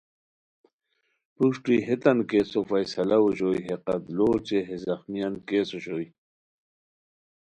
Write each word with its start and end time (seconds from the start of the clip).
پروشٹی 1.33 1.77
ہیتان 1.87 2.17
کیسو 2.29 2.59
فیصلہ 2.69 3.17
اوشوئے 3.23 3.59
ہے 3.67 3.75
قتلو 3.85 4.25
اوچے 4.31 4.59
ہے 4.67 4.75
زخمیان 4.85 5.33
کیس 5.47 5.67
اوشوئے 5.73 6.07